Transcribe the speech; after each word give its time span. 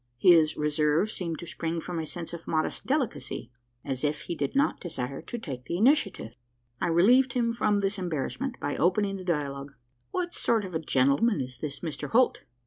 His 0.17 0.57
reserve 0.57 1.11
seemed 1.11 1.37
to 1.37 1.45
spring 1.45 1.79
from 1.79 1.99
a 1.99 2.07
sense 2.07 2.33
of 2.33 2.47
modest 2.47 2.87
delicacy 2.87 3.51
as 3.85 4.03
if 4.03 4.21
he 4.23 4.33
did 4.33 4.55
not 4.55 4.79
desire 4.79 5.21
to 5.21 5.37
take 5.37 5.65
the 5.65 5.77
initiative. 5.77 6.33
I 6.81 6.87
relieved 6.87 7.33
him 7.33 7.53
from 7.53 7.81
this 7.81 7.99
embarrassment, 7.99 8.59
by 8.59 8.77
opening 8.77 9.17
the 9.17 9.23
dialogue: 9.23 9.75
"What 10.09 10.33
sort 10.33 10.65
of 10.65 10.73
a 10.73 10.79
gentleman 10.79 11.39
is 11.39 11.59
this 11.59 11.81
Mr 11.81 12.09
Holt?" 12.09 12.39